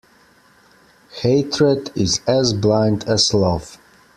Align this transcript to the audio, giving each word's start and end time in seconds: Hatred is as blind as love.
Hatred 1.21 1.91
is 1.95 2.21
as 2.25 2.53
blind 2.53 3.03
as 3.07 3.35
love. 3.35 3.77